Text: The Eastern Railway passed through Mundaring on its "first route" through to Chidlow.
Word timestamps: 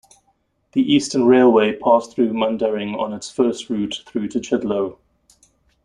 The 0.71 0.81
Eastern 0.81 1.25
Railway 1.27 1.75
passed 1.77 2.15
through 2.15 2.29
Mundaring 2.33 2.97
on 2.99 3.13
its 3.13 3.29
"first 3.29 3.69
route" 3.69 4.01
through 4.07 4.29
to 4.29 4.39
Chidlow. 4.39 4.97